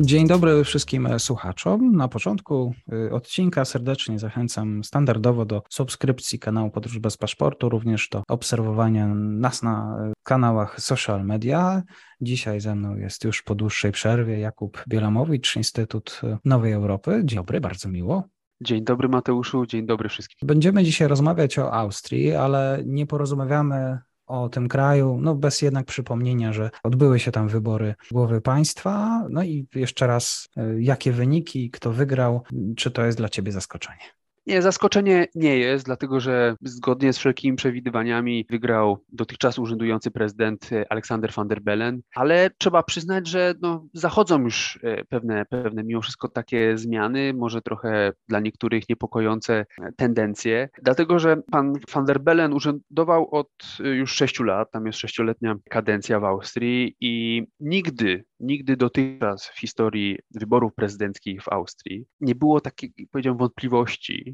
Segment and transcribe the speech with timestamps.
[0.00, 1.96] Dzień dobry wszystkim słuchaczom.
[1.96, 8.22] Na początku y, odcinka serdecznie zachęcam standardowo do subskrypcji kanału Podróż bez paszportu, również do
[8.28, 11.82] obserwowania nas na kanałach social media.
[12.20, 17.22] Dzisiaj ze mną jest już po dłuższej przerwie Jakub Bielamowicz, Instytut Nowej Europy.
[17.24, 18.24] Dzień dobry, bardzo miło.
[18.60, 20.46] Dzień dobry Mateuszu, dzień dobry wszystkim.
[20.46, 26.52] Będziemy dzisiaj rozmawiać o Austrii, ale nie porozmawiamy o tym kraju, no bez jednak przypomnienia,
[26.52, 29.26] że odbyły się tam wybory głowy państwa.
[29.30, 32.42] No i jeszcze raz, y, jakie wyniki, kto wygrał,
[32.76, 34.23] czy to jest dla Ciebie zaskoczenie?
[34.46, 40.92] Nie, zaskoczenie nie jest, dlatego że zgodnie z wszelkimi przewidywaniami wygrał dotychczas urzędujący prezydent e,
[40.92, 46.00] Aleksander van der Bellen, ale trzeba przyznać, że no, zachodzą już e, pewne, pewne mimo
[46.00, 52.20] wszystko takie zmiany, może trochę dla niektórych niepokojące e, tendencje, dlatego że pan van der
[52.20, 58.76] Bellen urzędował od już sześciu lat, tam jest sześcioletnia kadencja w Austrii i nigdy, nigdy
[58.76, 64.33] dotychczas w historii wyborów prezydenckich w Austrii nie było takiej, powiedziałem, wątpliwości,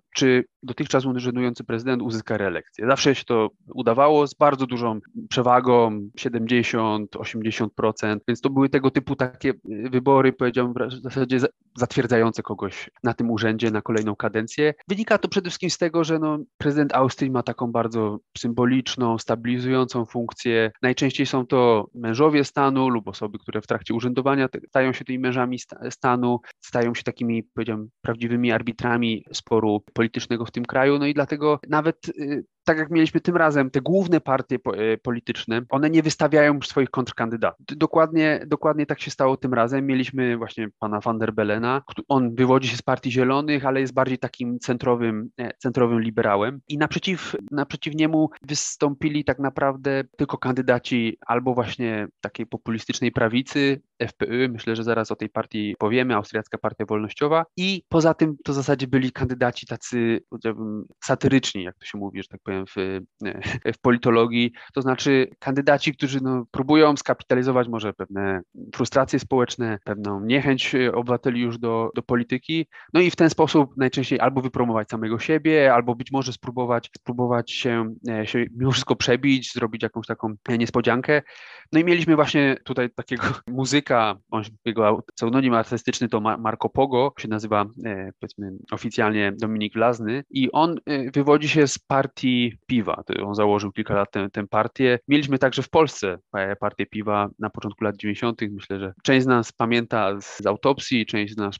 [0.15, 2.87] czy dotychczas urzędujący prezydent uzyska reelekcję.
[2.87, 9.53] Zawsze się to udawało z bardzo dużą przewagą 70-80%, więc to były tego typu takie
[9.65, 11.39] wybory, powiedziałbym w zasadzie
[11.77, 14.73] zatwierdzające kogoś na tym urzędzie na kolejną kadencję.
[14.87, 20.05] Wynika to przede wszystkim z tego, że no, prezydent Austrii ma taką bardzo symboliczną, stabilizującą
[20.05, 20.71] funkcję.
[20.81, 25.59] Najczęściej są to mężowie stanu lub osoby, które w trakcie urzędowania stają się tymi mężami
[25.89, 30.00] stanu, stają się takimi, powiedziałbym, prawdziwymi arbitrami sporu politycznego
[30.45, 30.99] w tym kraju.
[30.99, 35.61] No i dlatego nawet y, tak jak mieliśmy tym razem, te główne partie e, polityczne,
[35.69, 37.65] one nie wystawiają swoich kontrkandydatów.
[37.65, 39.85] Dokładnie, dokładnie tak się stało tym razem.
[39.85, 44.17] Mieliśmy właśnie pana van der Bellena, on wywodzi się z Partii Zielonych, ale jest bardziej
[44.17, 51.53] takim centrowym, e, centrowym liberałem i naprzeciw, naprzeciw niemu wystąpili tak naprawdę tylko kandydaci albo
[51.53, 57.45] właśnie takiej populistycznej prawicy, FPÖ, myślę, że zaraz o tej partii powiemy, Austriacka Partia Wolnościowa
[57.57, 62.21] i poza tym to w zasadzie byli kandydaci tacy, powiedziałbym, satyryczni, jak to się mówi,
[62.21, 62.99] że tak powiem, w,
[63.75, 68.41] w politologii, to znaczy kandydaci, którzy no, próbują skapitalizować może pewne
[68.75, 74.19] frustracje społeczne, pewną niechęć obywateli już do, do polityki, no i w ten sposób najczęściej
[74.19, 79.53] albo wypromować samego siebie, albo być może spróbować, spróbować się, e, się mimo wszystko przebić,
[79.53, 81.21] zrobić jakąś taką niespodziankę.
[81.73, 84.17] No i mieliśmy właśnie tutaj takiego muzyka,
[84.65, 90.75] jego pseudonim artystyczny to Marco Pogo, się nazywa e, powiedzmy oficjalnie Dominik Wlazny i on
[90.85, 93.03] e, wywodzi się z partii piwa.
[93.25, 94.99] On założył kilka lat tę, tę partię.
[95.07, 98.41] Mieliśmy także w Polsce e, partię piwa na początku lat 90.
[98.41, 101.55] Myślę, że część z nas pamięta z autopsji, część z nas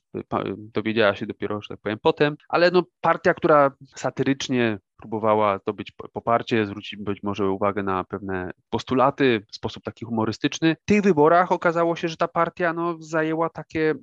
[0.58, 6.66] dowiedziała się dopiero, że tak powiem, potem, ale no partia, która satyrycznie próbowała zdobyć poparcie,
[6.66, 10.76] zwrócić być może uwagę na pewne postulaty w sposób taki humorystyczny.
[10.82, 13.96] W tych wyborach okazało się, że ta partia no, zajęła takie,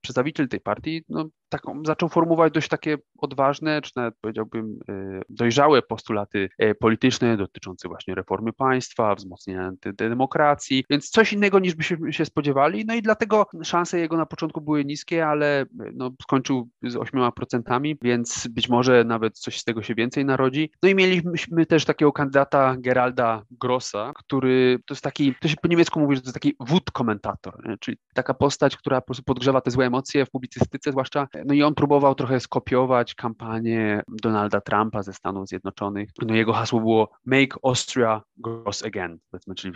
[0.00, 5.82] przedstawiciel tej partii no, taką, zaczął formułować dość takie odważne, czy nawet powiedziałbym e, dojrzałe
[5.82, 12.24] postulaty e, polityczne dotyczące właśnie reformy państwa, wzmocnienia demokracji, więc coś innego niż byśmy się
[12.24, 17.96] spodziewali, no i dlatego szanse jego na początku były niskie, ale no, skończył z 8%,
[18.02, 20.70] więc być może nawet coś z tego się więcej narodzi.
[20.82, 25.68] No i mieliśmy też takiego kandydata Geralda Grossa, który to jest taki, to się po
[25.68, 29.60] niemiecku mówi, że to jest taki wód komentator, czyli taka postać, która po prostu podgrzewa
[29.60, 35.02] te złe emocje w publicystyce zwłaszcza, no i on próbował trochę skopiować kampanię Donalda Trumpa
[35.02, 36.10] ze Stanów Zjednoczonych.
[36.22, 39.72] No jego hasło było Make Austria Gross Again, powiedzmy, czyli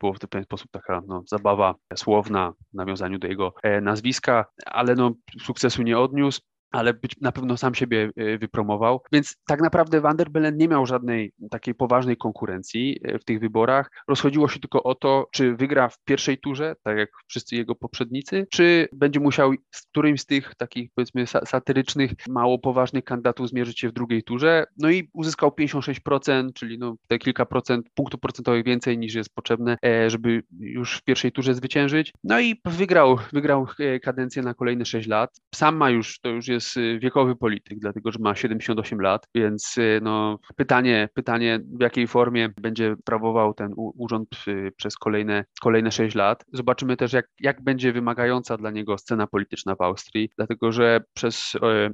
[0.00, 4.94] było w ten sposób taka no, zabawa słowna w nawiązaniu do jego e, nazwiska, ale
[4.94, 6.40] no, sukcesu nie odniósł
[6.70, 9.02] ale być na pewno sam siebie e, wypromował.
[9.12, 13.40] Więc tak naprawdę Van der Bellen nie miał żadnej takiej poważnej konkurencji e, w tych
[13.40, 13.90] wyborach.
[14.08, 18.46] Rozchodziło się tylko o to, czy wygra w pierwszej turze, tak jak wszyscy jego poprzednicy,
[18.50, 23.88] czy będzie musiał z którymś z tych takich powiedzmy satyrycznych, mało poważnych kandydatów zmierzyć się
[23.88, 24.64] w drugiej turze.
[24.78, 29.76] No i uzyskał 56%, czyli no te kilka procent, punktów procentowych więcej niż jest potrzebne,
[29.84, 32.12] e, żeby już w pierwszej turze zwyciężyć.
[32.24, 33.66] No i wygrał, wygrał
[34.02, 35.40] kadencję na kolejne 6 lat.
[35.54, 39.76] Sam ma już, to już jest jest wiekowy polityk, dlatego że ma 78 lat, więc
[40.02, 44.28] no, pytanie, pytanie w jakiej formie będzie prawował ten urząd
[44.76, 46.44] przez kolejne, kolejne 6 lat.
[46.52, 51.52] Zobaczymy też, jak, jak będzie wymagająca dla niego scena polityczna w Austrii, dlatego że przez,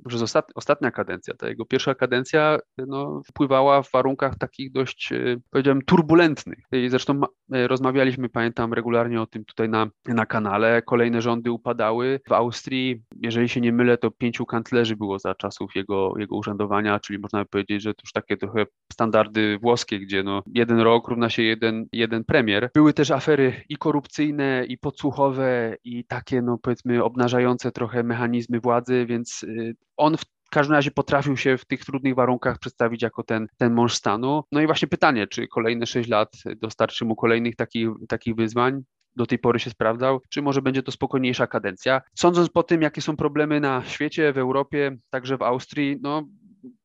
[0.09, 5.13] przez ostat, ostatnia kadencja, ta jego pierwsza kadencja no, wpływała w warunkach takich dość,
[5.51, 6.59] powiedziałem, turbulentnych.
[6.73, 7.21] I zresztą
[7.51, 10.83] rozmawialiśmy, pamiętam, regularnie o tym tutaj na, na kanale.
[10.83, 12.21] Kolejne rządy upadały.
[12.29, 17.01] W Austrii, jeżeli się nie mylę, to pięciu kanclerzy było za czasów jego, jego urzędowania,
[17.01, 21.31] czyli można powiedzieć, że to już takie trochę standardy włoskie, gdzie no, jeden rok równa
[21.31, 22.71] się jeden, jeden premier.
[22.75, 29.07] Były też afery i korupcyjne, i podsłuchowe, i takie, no powiedzmy, obnażające trochę mechanizmy władzy,
[29.07, 33.23] więc y, on w w każdym razie potrafił się w tych trudnych warunkach przedstawić jako
[33.23, 34.43] ten, ten mąż stanu.
[34.53, 38.83] No i właśnie pytanie, czy kolejne 6 lat dostarczy mu kolejnych takich, takich wyzwań?
[39.17, 42.01] Do tej pory się sprawdzał, czy może będzie to spokojniejsza kadencja.
[42.15, 46.23] Sądząc po tym, jakie są problemy na świecie, w Europie, także w Austrii, no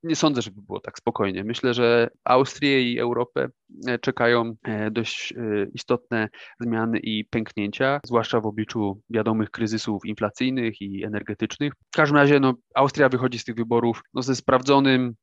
[0.03, 1.44] nie sądzę, żeby było tak spokojnie.
[1.44, 3.50] Myślę, że Austrię i Europę
[3.88, 6.29] e, czekają e, dość e, istotne
[6.59, 11.73] zmiany i pęknięcia, zwłaszcza w obliczu wiadomych kryzysów inflacyjnych i energetycznych.
[11.94, 15.15] W każdym razie no, Austria wychodzi z tych wyborów no, ze sprawdzonym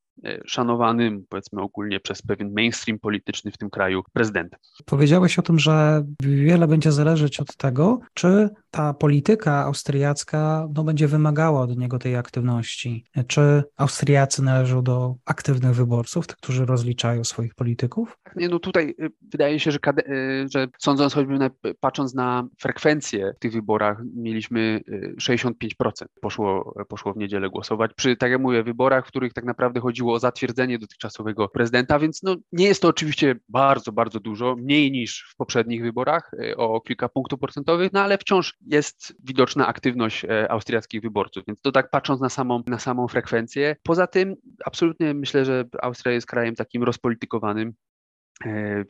[0.47, 4.61] szanowanym, powiedzmy ogólnie przez pewien mainstream polityczny w tym kraju prezydentem.
[4.85, 11.09] Powiedziałeś o tym, że wiele będzie zależeć od tego, czy ta polityka austriacka no, będzie
[11.09, 13.05] wymagała od niego tej aktywności.
[13.27, 18.19] Czy Austriacy należą do aktywnych wyborców, tych, którzy rozliczają swoich polityków?
[18.37, 19.79] Nie, no tutaj y, wydaje się, że,
[20.09, 21.51] y, że sądząc choćby na,
[21.81, 24.81] patrząc na frekwencję w tych wyborach, mieliśmy
[25.23, 27.91] 65% y, poszło, poszło w niedzielę głosować.
[27.95, 32.23] Przy, tak jak mówię, wyborach, w których tak naprawdę chodziło o zatwierdzenie dotychczasowego prezydenta, więc
[32.23, 37.09] no, nie jest to oczywiście bardzo, bardzo dużo, mniej niż w poprzednich wyborach, o kilka
[37.09, 42.21] punktów procentowych, no ale wciąż jest widoczna aktywność e, austriackich wyborców, więc to tak patrząc
[42.21, 43.77] na samą, na samą frekwencję.
[43.83, 47.94] Poza tym absolutnie myślę, że Austria jest krajem takim rozpolitykowanym, e,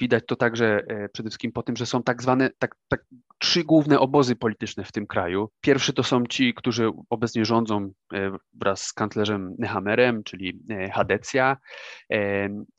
[0.01, 3.05] Widać to także e, przede wszystkim po tym, że są tak zwane tak, tak,
[3.39, 5.51] trzy główne obozy polityczne w tym kraju.
[5.61, 7.93] Pierwszy to są ci, którzy obecnie rządzą
[8.53, 10.61] wraz z kanclerzem Nehammerem, czyli
[10.93, 11.57] Hadecja,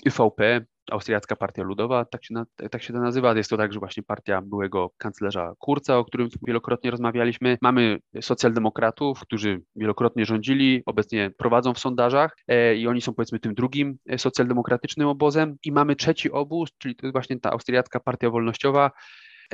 [0.05, 3.37] UVP, Austriacka Partia Ludowa, tak się, na, tak się to nazywa.
[3.37, 7.57] Jest to także właśnie partia byłego kanclerza Kurca, o którym wielokrotnie rozmawialiśmy.
[7.61, 13.53] Mamy socjaldemokratów, którzy wielokrotnie rządzili, obecnie prowadzą w sondażach e, i oni są powiedzmy tym
[13.53, 15.57] drugim e, socjaldemokratycznym obozem.
[15.63, 18.91] I mamy trzeci obóz, czyli to jest właśnie ta Austriacka Partia Wolnościowa,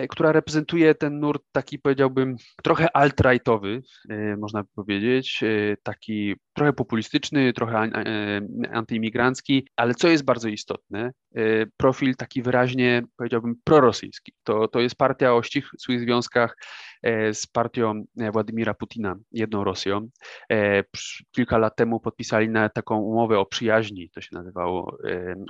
[0.10, 6.74] która reprezentuje ten nurt taki powiedziałbym trochę alt-rightowy, e, można by powiedzieć, e, taki trochę
[6.74, 7.90] populistyczny, trochę
[8.72, 11.12] antyimigrancki, ale co jest bardzo istotne,
[11.78, 14.34] profil taki wyraźnie powiedziałbym prorosyjski.
[14.44, 16.56] To, to jest partia o ścisłych związkach
[17.34, 18.04] z partią
[18.34, 20.10] Władimira Putina, jedną Rosją.
[21.32, 24.98] Kilka lat temu podpisali na taką umowę o przyjaźni, to się nazywało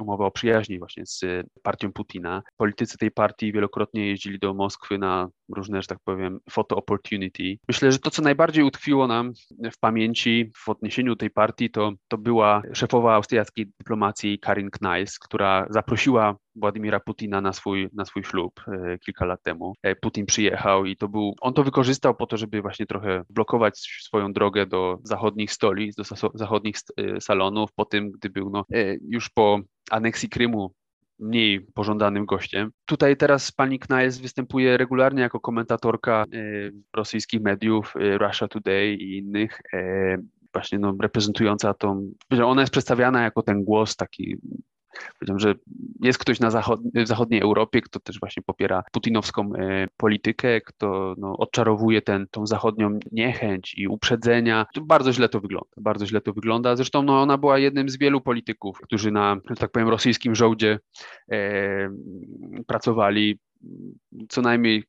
[0.01, 1.21] umowę o przyjaźni właśnie z
[1.63, 2.43] partią Putina.
[2.57, 7.57] Politycy tej partii wielokrotnie jeździli do Moskwy na różne, że tak powiem, photo opportunity.
[7.67, 9.31] Myślę, że to, co najbardziej utkwiło nam
[9.73, 15.19] w pamięci w odniesieniu do tej partii, to, to była szefowa austriackiej dyplomacji Karin Kneis,
[15.19, 19.73] która zaprosiła Władimira Putina na swój, na swój ślub e, kilka lat temu.
[19.83, 23.79] E, Putin przyjechał i to był, on to wykorzystał po to, żeby właśnie trochę blokować
[23.79, 26.03] swoją drogę do zachodnich stolic, do
[26.33, 28.65] zachodnich e, salonów, po tym, gdy był no,
[29.09, 29.59] już po
[29.91, 30.73] aneksji Krymu
[31.19, 32.71] mniej pożądanym gościem.
[32.85, 36.25] Tutaj teraz pani Knajs występuje regularnie jako komentatorka
[36.95, 39.61] rosyjskich mediów, Russia Today i innych,
[40.53, 42.11] właśnie no, reprezentująca tą,
[42.43, 44.37] ona jest przedstawiana jako ten głos taki
[45.19, 45.55] Powiedziałem, że
[46.01, 51.15] jest ktoś na zachod w zachodniej Europie, kto też właśnie popiera putinowską e, politykę, kto
[51.17, 54.65] no, odczarowuje ten, tą zachodnią niechęć i uprzedzenia.
[54.73, 55.69] To bardzo źle to wygląda.
[55.77, 56.75] Bardzo źle to wygląda.
[56.75, 60.79] Zresztą no, ona była jednym z wielu polityków, którzy na, że tak powiem, rosyjskim żołdzie
[61.31, 61.89] e,
[62.67, 63.39] pracowali
[64.29, 64.83] co najmniej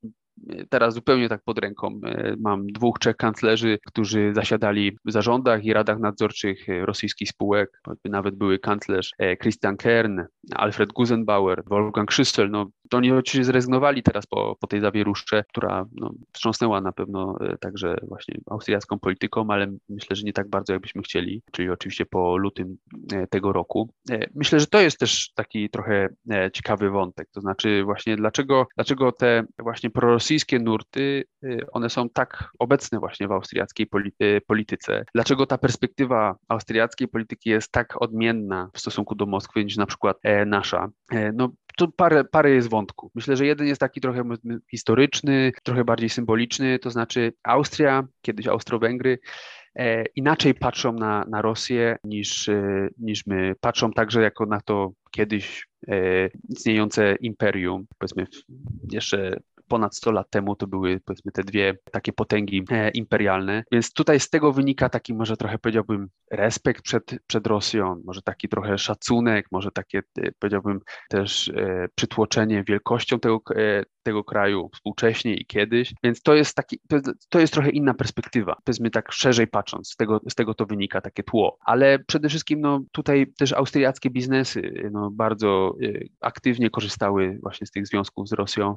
[0.69, 2.01] teraz zupełnie tak pod ręką.
[2.05, 7.81] E, mam dwóch, trzech kanclerzy, którzy zasiadali w zarządach i radach nadzorczych e, rosyjskich spółek.
[8.05, 10.21] Nawet były kanclerz e, Christian Kern,
[10.55, 12.51] Alfred Gusenbauer, Wolfgang Schüssel.
[12.51, 17.97] No, oni oczywiście zrezygnowali teraz po, po tej zawieruszce, która no, wstrząsnęła na pewno także
[18.09, 22.77] właśnie austriacką polityką, ale myślę, że nie tak bardzo, jakbyśmy chcieli, czyli oczywiście po lutym
[23.31, 23.91] tego roku.
[24.35, 26.09] Myślę, że to jest też taki trochę
[26.53, 31.25] ciekawy wątek, to znaczy właśnie dlaczego, dlaczego te właśnie prorosyjskie rosyjskie nurty,
[31.73, 33.87] one są tak obecne właśnie w austriackiej
[34.47, 35.05] polityce.
[35.15, 40.17] Dlaczego ta perspektywa austriackiej polityki jest tak odmienna w stosunku do Moskwy niż na przykład
[40.23, 40.89] e, nasza?
[41.11, 42.82] E, no, tu parę, parę jest wątków.
[43.15, 44.25] Myślę, że jeden jest taki trochę
[44.71, 49.19] historyczny, trochę bardziej symboliczny, to znaczy Austria, kiedyś Austro-Węgry,
[50.17, 52.51] inaczej patrzą na, na Rosję niż,
[52.99, 53.55] niż my.
[53.61, 55.69] Patrzą także jako na to kiedyś
[56.49, 58.27] istniejące imperium, powiedzmy
[58.93, 59.41] jeszcze
[59.73, 63.65] ponad 100 lat temu to były powiedzmy te dwie takie potęgi e, imperialne.
[63.73, 68.49] Więc tutaj z tego wynika taki może trochę powiedziałbym respekt przed, przed Rosją, może taki
[68.49, 73.41] trochę szacunek, może takie e, powiedziałbym też e, przytłoczenie wielkością tego,
[74.03, 75.95] tego kraju współcześnie i kiedyś.
[76.05, 76.97] Więc to jest taki, to
[77.29, 81.01] to jest trochę inna perspektywa, powiedzmy tak szerzej patrząc, z tego, z tego to wynika
[81.01, 81.59] takie tło.
[81.61, 85.77] Ale przede wszystkim no, tutaj też austriackie biznesy no, bardzo
[86.21, 88.75] aktywnie korzystały właśnie z tych związków z Rosją,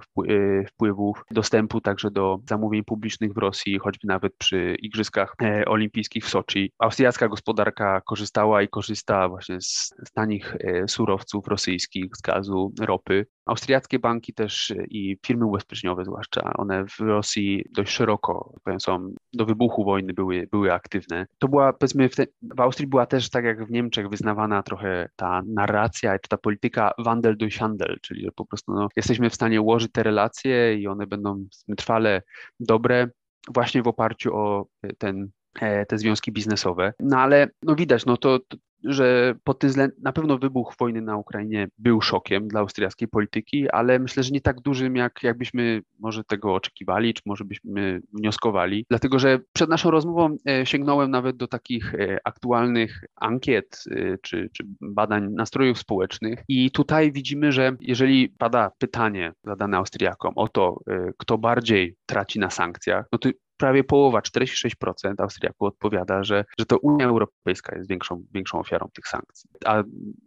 [0.67, 6.25] wpływ wpływów, dostępu także do zamówień publicznych w Rosji, choćby nawet przy Igrzyskach e, Olimpijskich
[6.25, 6.71] w Soczi.
[6.79, 13.25] Austriacka gospodarka korzystała i korzysta właśnie z tanich e, surowców rosyjskich, z gazu, ropy.
[13.45, 19.13] Austriackie banki też e, i firmy ubezpieczeniowe zwłaszcza, one w Rosji dość szeroko, powiem, są,
[19.33, 21.25] do wybuchu wojny były, były aktywne.
[21.39, 25.09] To była, powiedzmy, w, te, w Austrii była też, tak jak w Niemczech, wyznawana trochę
[25.15, 29.61] ta narracja, czy ta polityka Wandel durch Handel, czyli po prostu no, jesteśmy w stanie
[29.61, 31.45] ułożyć te relacje i one będą
[31.77, 32.21] trwale
[32.59, 33.09] dobre,
[33.53, 34.65] właśnie w oparciu o
[34.97, 35.27] ten e,
[35.87, 36.93] te związki biznesowe.
[36.99, 38.39] No ale no widać, no to,
[38.85, 43.69] że pod tym względem na pewno wybuch wojny na Ukrainie był szokiem dla austriackiej polityki,
[43.69, 48.85] ale myślę, że nie tak dużym, jak jakbyśmy może tego oczekiwali, czy może byśmy wnioskowali,
[48.89, 54.49] dlatego że przed naszą rozmową e, sięgnąłem nawet do takich e, aktualnych ankiet e, czy,
[54.53, 60.79] czy badań nastrojów społecznych i tutaj widzimy, że jeżeli pada pytanie zadane Austriakom o to,
[61.17, 64.73] kto bardziej traci na sankcjach, no to prawie połowa, 46%
[65.17, 69.83] Austriaków odpowiada, że, że to Unia Europejska jest większą, większą ofiarą tych sankcji, a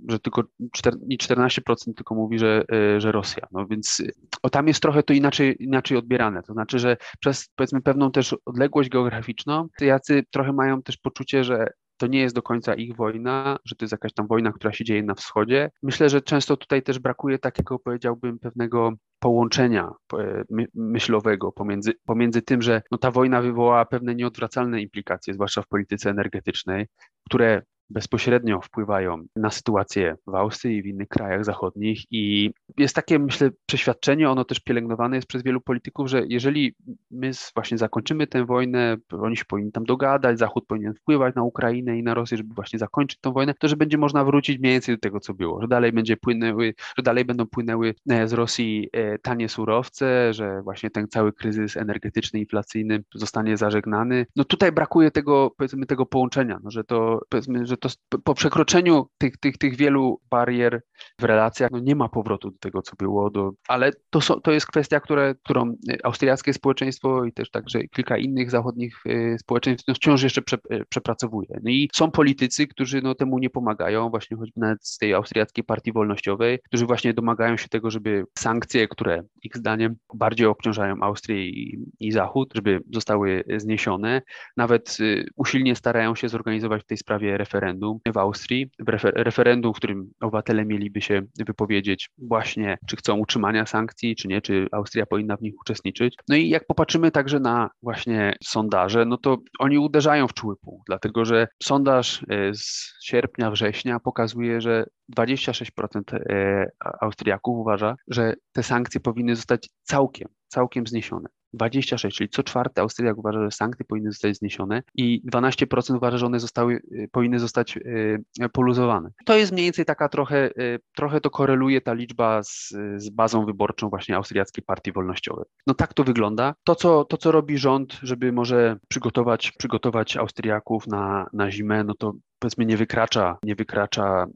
[0.09, 0.43] że tylko
[0.77, 3.47] 14% tylko mówi, że, e, że Rosja.
[3.53, 4.03] No więc
[4.43, 6.43] o, tam jest trochę to inaczej, inaczej odbierane.
[6.43, 11.67] To znaczy, że przez powiedzmy pewną też odległość geograficzną, jacy trochę mają też poczucie, że
[11.99, 14.85] to nie jest do końca ich wojna, że to jest jakaś tam wojna, która się
[14.85, 15.71] dzieje na wschodzie.
[15.83, 22.63] Myślę, że często tutaj też brakuje takiego, powiedziałbym, pewnego połączenia e, myślowego pomiędzy, pomiędzy tym,
[22.63, 26.87] że no ta wojna wywołała pewne nieodwracalne implikacje, zwłaszcza w polityce energetycznej,
[27.27, 32.03] które bezpośrednio wpływają na sytuację w Austrii i w innych krajach zachodnich.
[32.11, 36.75] I jest takie, myślę, przeświadczenie, ono też pielęgnowane jest przez wielu polityków, że jeżeli
[37.11, 41.99] my właśnie zakończymy tę wojnę, oni się powinni tam dogadać, Zachód powinien wpływać na Ukrainę
[41.99, 44.95] i na Rosję, żeby właśnie zakończyć tę wojnę, to że będzie można wrócić mniej więcej
[44.95, 48.89] do tego, co było, że dalej będzie płynęły, że dalej będą płynęły e, z Rosji
[48.93, 54.27] e, tanie surowce, że właśnie ten cały kryzys energetyczny, inflacyjny zostanie zażegnany.
[54.37, 57.89] No tutaj brakuje tego, powiedzmy, tego połączenia, no, że to, powiedzmy, że to
[58.25, 60.83] po przekroczeniu tych, tych, tych wielu barier
[61.21, 64.53] w relacjach no nie ma powrotu do tego, co było, do, ale to, są, to
[64.53, 65.75] jest kwestia, które, którą
[66.05, 70.85] austriackie społeczeństwo i też także kilka innych zachodnich y, społeczeństw no wciąż jeszcze prze, y,
[70.89, 71.49] przepracowuje.
[71.63, 75.65] No i są politycy, którzy no, temu nie pomagają, właśnie choćby nawet z tej austriackiej
[75.65, 81.49] partii wolnościowej, którzy właśnie domagają się tego, żeby sankcje, które ich zdaniem bardziej obciążają Austrię
[81.49, 84.23] i, i Zachód, żeby zostały zniesione.
[84.57, 89.77] Nawet y, usilnie starają się zorganizować w tej sprawie referendum w Austrii, refer referendum, w
[89.77, 95.37] którym obywatele mieliby się wypowiedzieć właśnie, czy chcą utrzymania sankcji, czy nie, czy Austria powinna
[95.37, 96.17] w nich uczestniczyć.
[96.29, 100.87] No i jak popatrzymy także na właśnie sondaże, no to oni uderzają w czuły punkt,
[100.87, 104.85] dlatego że sondaż e, z sierpnia, września pokazuje, że
[105.19, 106.67] 26% e,
[107.01, 111.29] Austriaków uważa, że te sankcje powinny zostać całkiem, całkiem zniesione.
[111.53, 116.27] 26, czyli co czwarte Austriak uważa, że sankcje powinny zostać zniesione i 12% uważa, że
[116.27, 119.11] one zostały, y, powinny zostać y, poluzowane.
[119.25, 123.47] To jest mniej więcej taka trochę, y, trochę to koreluje ta liczba z, z bazą
[123.47, 125.45] wyborczą właśnie Austriackiej Partii Wolnościowej.
[125.67, 126.55] No tak to wygląda.
[126.65, 131.95] To co, to, co robi rząd, żeby może przygotować, przygotować Austriaków na, na zimę, no
[131.95, 134.27] to powiedzmy nie wykracza, nie wykracza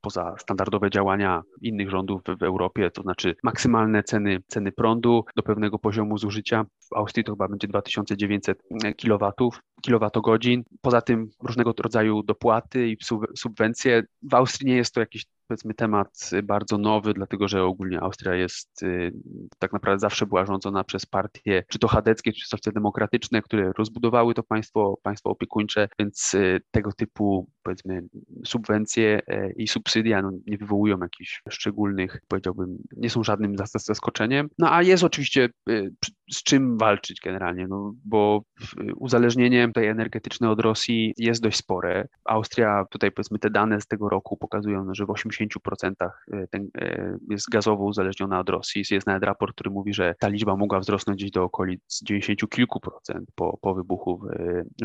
[0.00, 5.78] poza standardowe działania innych rządów w, Europie, to znaczy maksymalne ceny, ceny prądu do pewnego
[5.78, 6.64] poziomu zużycia.
[6.96, 8.62] Austrii to chyba będzie 2900
[9.02, 9.50] kW,
[9.82, 10.64] kilowatogodzin.
[10.80, 12.96] Poza tym różnego rodzaju dopłaty i
[13.36, 14.02] subwencje.
[14.22, 18.82] W Austrii nie jest to jakiś powiedzmy temat bardzo nowy, dlatego że ogólnie Austria jest
[18.82, 19.12] y,
[19.58, 24.42] tak naprawdę zawsze była rządzona przez partie, czy to chadeckie, czy socjaldemokratyczne, które rozbudowały to
[24.42, 28.02] państwo, państwo opiekuńcze, więc y, tego typu powiedzmy
[28.44, 34.48] subwencje e, i subsydia no, nie wywołują jakichś szczególnych, powiedziałbym, nie są żadnym zaskoczeniem.
[34.58, 35.92] No a jest oczywiście y,
[36.32, 38.42] z czym walczyć generalnie, no, bo
[38.96, 42.08] uzależnienie tutaj energetyczne od Rosji jest dość spore.
[42.24, 47.16] Austria, tutaj powiedzmy te dane z tego roku pokazują, że w 80% e, ten, e,
[47.30, 48.84] jest gazowo uzależniona od Rosji.
[48.90, 52.80] Jest nawet raport, który mówi, że ta liczba mogła wzrosnąć gdzieś do okolic 90 kilku
[52.80, 54.20] procent po, po wybuchu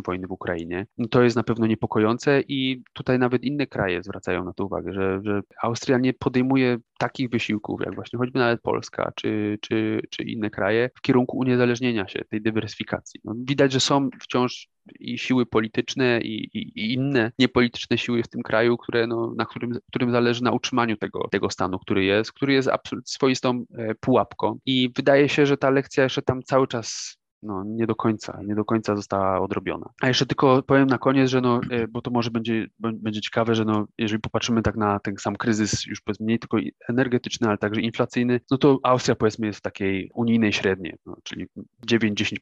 [0.06, 0.88] wojny w Ukrainie.
[0.98, 4.94] No, to jest na pewno niepokojące i tutaj nawet inne kraje zwracają na to uwagę,
[4.94, 10.24] że, że Austria nie podejmuje takich wysiłków, jak właśnie choćby nawet Polska czy, czy, czy
[10.24, 13.22] inne kraje, w kierunku uniezależnienia się, tej dywersyfikacji.
[13.24, 14.68] No, widać, że są wciąż
[15.00, 19.46] i siły polityczne i, i, i, inne niepolityczne siły w tym kraju, które, no, na
[19.46, 23.96] którym, którym zależy na utrzymaniu tego, tego stanu, który jest, który jest absolutnie swoistą e,
[23.96, 24.60] pułapką.
[24.65, 28.56] I wydaje się, że ta lekcja jeszcze tam cały czas no, nie do końca, nie
[28.56, 29.90] do końca została odrobiona.
[30.02, 33.56] A jeszcze tylko powiem na koniec, że no, e, bo to może będzie, będzie ciekawe,
[33.56, 36.58] że no, jeżeli popatrzymy tak na ten sam kryzys, już powiedzmy nie tylko
[36.90, 41.46] energetyczny, ale także inflacyjny, no to Austria powiedzmy jest w takiej unijnej średniej, no, czyli
[41.88, 42.36] 9-10%.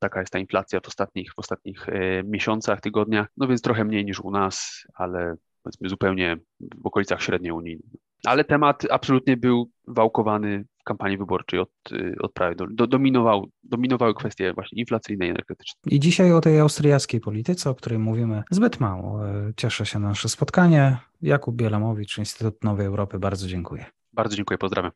[0.00, 4.04] Taka jest ta inflacja w ostatnich, w ostatnich e, miesiącach, tygodniach, no więc trochę mniej
[4.04, 7.90] niż u nas, ale powiedzmy zupełnie w okolicach średniej unijnej.
[8.26, 13.50] Ale temat absolutnie był wałkowany w kampanii wyborczej od, y, od prawie do, do, dominował,
[13.70, 15.80] dominowały kwestie właśnie inflacyjne i energetyczne.
[15.86, 19.28] I dzisiaj o tej austriackiej polityce, o której mówimy zbyt mało.
[19.28, 20.96] E, cieszę się na nasze spotkanie.
[21.22, 23.84] Jakub Bielamowicz, Instytut Nowej Europy, bardzo dziękuję.
[24.12, 24.92] Bardzo dziękuję, pozdrawiam.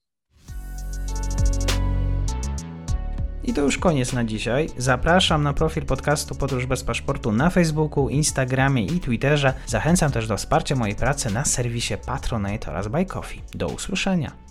[3.45, 4.69] I to już koniec na dzisiaj.
[4.77, 9.55] Zapraszam na profil podcastu Podróż bez paszportu na Facebooku, Instagramie i Twitterze.
[9.67, 13.43] Zachęcam też do wsparcia mojej pracy na serwisie Patronite oraz Buy Coffee.
[13.55, 14.44] Do usłyszenia.